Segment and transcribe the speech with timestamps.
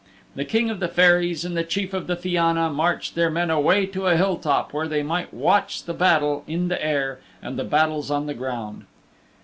[0.33, 3.85] The King of the Fairies and the Chief of the Fianna marched their men away
[3.85, 7.63] to a hill top where they might watch the battle in the air and the
[7.63, 8.85] battles on the ground.